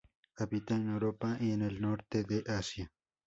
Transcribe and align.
Habita 0.37 0.75
en 0.75 0.89
Europa 0.89 1.37
y 1.39 1.51
en 1.51 1.61
el 1.61 1.79
norte 1.79 2.23
de 2.23 2.43
Asia. 2.51 2.91